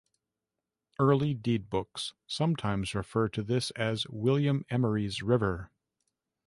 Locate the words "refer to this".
2.95-3.69